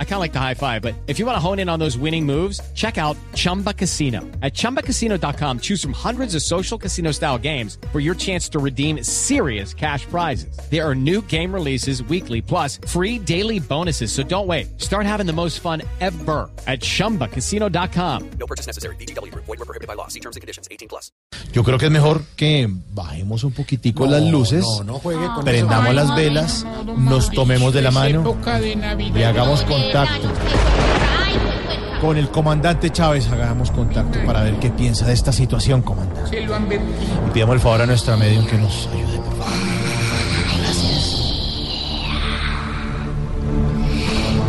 I 0.00 0.04
kind 0.04 0.14
of 0.14 0.20
like 0.20 0.32
the 0.32 0.40
high 0.40 0.54
five, 0.54 0.82
but 0.82 0.94
if 1.06 1.20
you 1.20 1.26
want 1.26 1.36
to 1.36 1.40
hone 1.40 1.60
in 1.60 1.68
on 1.68 1.78
those 1.78 1.96
winning 1.96 2.26
moves, 2.26 2.60
check 2.74 2.98
out 2.98 3.16
Chumba 3.36 3.72
Casino. 3.72 4.22
At 4.42 4.54
chumbacasino.com, 4.54 5.60
choose 5.60 5.80
from 5.80 5.92
hundreds 5.92 6.34
of 6.34 6.42
social 6.42 6.76
casino 6.76 7.12
style 7.12 7.38
games 7.38 7.78
for 7.92 8.00
your 8.00 8.16
chance 8.16 8.48
to 8.48 8.58
redeem 8.58 9.04
serious 9.04 9.72
cash 9.72 10.04
prizes. 10.06 10.58
There 10.68 10.84
are 10.84 10.96
new 10.96 11.22
game 11.28 11.54
releases 11.54 12.02
weekly, 12.02 12.42
plus 12.42 12.80
free 12.88 13.20
daily 13.20 13.60
bonuses. 13.60 14.10
So 14.10 14.24
don't 14.24 14.48
wait. 14.48 14.80
Start 14.80 15.06
having 15.06 15.26
the 15.26 15.32
most 15.32 15.60
fun 15.60 15.82
ever 16.00 16.50
at 16.66 16.80
chumbacasino.com. 16.80 18.30
No 18.40 18.46
purchase 18.46 18.66
necessary. 18.66 18.96
BGW. 18.96 19.32
Void 19.34 19.46
were 19.46 19.56
prohibited 19.58 19.86
by 19.86 19.94
law. 19.94 20.08
See 20.08 20.18
terms 20.20 20.34
and 20.34 20.40
conditions. 20.40 20.66
18 20.72 20.88
plus. 20.88 21.12
Yo 21.52 21.62
creo 21.62 21.78
que 21.78 21.86
es 21.86 21.92
mejor 21.92 22.22
que 22.36 22.68
bajemos 22.92 23.44
un 23.44 23.52
poquitico 23.52 24.06
las 24.06 24.22
luces, 24.22 24.64
prendamos 25.44 25.94
las 25.94 26.14
velas, 26.14 26.66
nos 26.98 27.30
tomemos 27.30 27.72
de 27.72 27.82
la 27.82 27.90
mano 27.90 28.20
Época 28.20 28.60
de 28.60 28.76
Navidad. 28.76 29.16
y 29.18 29.22
hagamos 29.22 29.62
contacto 29.92 30.28
con 32.00 32.16
el 32.16 32.28
comandante 32.30 32.90
Chávez. 32.90 33.28
Hagamos 33.30 33.70
contacto 33.70 34.18
para 34.24 34.42
ver 34.42 34.58
qué 34.58 34.70
piensa 34.70 35.06
de 35.06 35.12
esta 35.12 35.32
situación, 35.32 35.82
comandante. 35.82 36.40
Y 36.40 37.30
pidamos 37.32 37.54
el 37.54 37.60
favor 37.60 37.82
a 37.82 37.86
nuestra 37.86 38.16
medium 38.16 38.46
que 38.46 38.56
nos 38.56 38.88
ayude, 38.88 39.18
por 39.18 39.36
favor. 39.36 39.52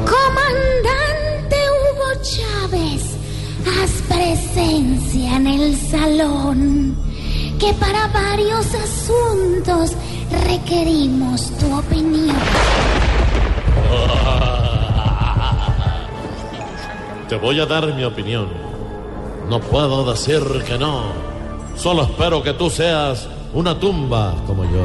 Comandante 0.06 1.58
Hugo 1.72 2.22
Chávez, 2.22 3.18
haz 3.82 3.92
presencia 4.08 5.36
en 5.38 5.48
el 5.48 5.76
salón, 5.76 6.96
que 7.60 7.74
para 7.74 8.08
varios 8.08 8.68
asuntos 8.76 9.94
requerimos 10.46 11.52
tu 11.58 11.78
opinión. 11.78 12.36
Te 17.30 17.36
voy 17.36 17.60
a 17.60 17.68
dar 17.68 17.94
mi 17.94 18.04
opinión. 18.04 18.48
No 19.48 19.60
puedo 19.60 20.04
decir 20.12 20.42
que 20.66 20.80
no. 20.80 21.04
Solo 21.76 22.02
espero 22.02 22.42
que 22.42 22.54
tú 22.54 22.72
seas 22.72 23.28
una 23.54 23.80
tumba 23.80 24.34
como 24.48 24.64
yo. 24.64 24.84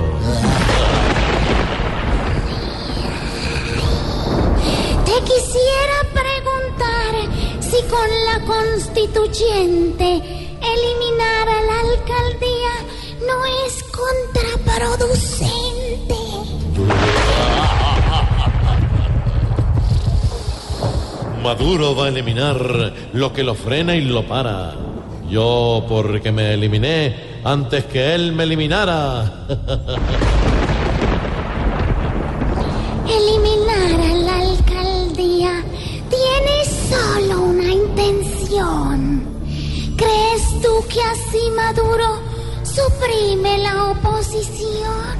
Te 5.06 5.12
quisiera 5.22 5.98
preguntar 6.12 7.15
si 7.61 7.83
con 7.84 8.09
la 8.27 8.45
constituyente 8.45 10.06
eliminar 10.06 11.48
a 11.48 11.62
la 11.62 11.81
alcaldía 11.81 12.75
no 13.27 13.37
es 13.65 13.83
contraproducente. 13.84 15.53
Maduro 21.45 21.95
va 21.95 22.06
a 22.06 22.09
eliminar 22.09 22.56
lo 23.12 23.31
que 23.34 23.42
lo 23.42 23.55
frena 23.55 23.95
y 23.95 24.00
lo 24.00 24.27
para. 24.27 24.73
Yo 25.28 25.84
porque 25.87 26.33
me 26.33 26.55
eliminé 26.55 27.41
antes 27.45 27.84
que 27.84 28.14
él 28.14 28.33
me 28.33 28.45
eliminara. 28.45 29.45
Eliminar 33.06 34.00
a 34.00 34.15
la 34.15 34.39
alcaldía 34.39 35.62
tiene 36.09 36.65
solo 36.89 37.42
una 37.42 37.70
intención. 37.75 39.28
¿Crees 39.98 40.62
tú 40.62 40.83
que 40.89 41.03
así 41.03 41.50
Maduro 41.55 42.22
suprime 42.62 43.59
la 43.59 43.91
oposición? 43.91 45.19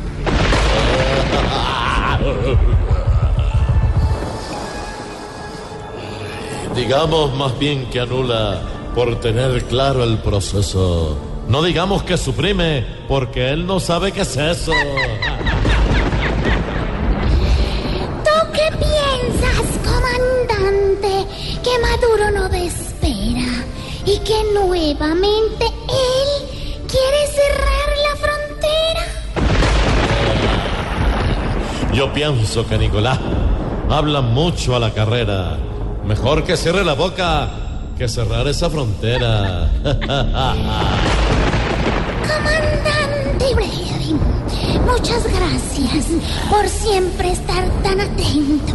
Digamos 6.74 7.35
más 7.36 7.57
bien 7.58 7.89
que 7.90 8.01
anula 8.01 8.61
por 8.95 9.20
tener 9.20 9.64
claro 9.64 10.02
el 10.02 10.18
proceso. 10.18 11.17
No 11.48 11.62
digamos 11.62 12.02
que 12.02 12.17
suprime 12.17 12.85
porque 13.07 13.51
él 13.51 13.64
no 13.67 13.79
sabe 13.79 14.11
qué 14.11 14.23
es 14.23 14.36
eso. 14.36 14.73
¿Tú 18.24 18.30
qué 18.52 18.70
piensas, 18.77 19.62
comandante? 19.85 21.27
Que 21.62 21.79
Maduro 21.79 22.30
no 22.33 22.48
despera 22.48 23.64
y 24.05 24.18
que 24.18 24.42
nuevamente 24.52 25.67
él 25.67 26.29
quiere 26.89 27.27
cerrar 27.29 27.89
la 28.02 28.17
frontera. 28.17 29.05
Yo 31.92 32.12
pienso 32.12 32.67
que 32.67 32.79
Nicolás 32.79 33.20
habla 33.89 34.20
mucho 34.23 34.74
a 34.74 34.80
la 34.80 34.92
carrera. 34.92 35.56
Mejor 36.07 36.45
que 36.45 36.57
cierre 36.57 36.85
la 36.85 36.95
boca 36.95 37.48
que 37.97 38.09
cerrar 38.09 38.47
esa 38.48 38.69
frontera. 38.69 39.70
Comandante 42.23 43.55
Brevin, 43.55 44.20
muchas 44.85 45.25
gracias 45.25 46.07
por 46.51 46.69
siempre 46.69 47.33
estar 47.33 47.69
tan 47.83 48.01
atento. 48.01 48.75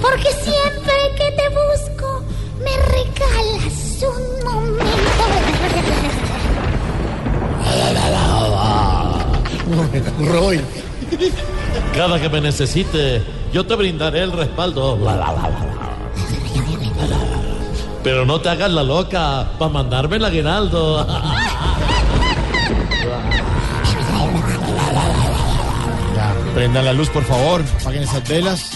Porque 0.00 0.28
siempre 0.32 0.94
que 1.16 1.30
te 1.32 1.48
busco, 1.50 2.24
me 2.58 2.76
regalas 2.88 4.02
un 4.02 4.44
momento. 4.44 4.92
Roy, 10.32 10.60
Cada 11.94 12.20
que 12.20 12.28
me 12.28 12.40
necesite, 12.40 13.22
yo 13.52 13.66
te 13.66 13.74
brindaré 13.74 14.22
el 14.22 14.32
respaldo. 14.32 14.98
Pero 18.02 18.26
no 18.26 18.40
te 18.40 18.48
hagas 18.48 18.70
la 18.70 18.82
loca 18.82 19.52
para 19.58 19.70
mandarme 19.70 20.16
el 20.16 20.24
aguinaldo. 20.24 21.06
prendan 26.54 26.84
la 26.84 26.92
luz, 26.92 27.08
por 27.08 27.24
favor, 27.24 27.62
apaguen 27.80 28.02
esas 28.02 28.28
velas. 28.28 28.72